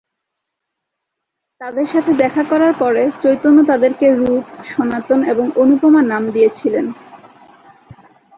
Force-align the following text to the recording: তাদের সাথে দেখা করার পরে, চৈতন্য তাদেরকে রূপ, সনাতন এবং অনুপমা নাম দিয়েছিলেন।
তাদের 1.61 1.85
সাথে 1.85 2.11
দেখা 2.13 2.43
করার 2.43 2.73
পরে, 2.79 3.03
চৈতন্য 3.23 3.57
তাদেরকে 3.65 4.07
রূপ, 4.15 4.43
সনাতন 4.65 5.19
এবং 5.23 5.45
অনুপমা 5.55 6.01
নাম 6.03 6.23
দিয়েছিলেন। 6.31 6.85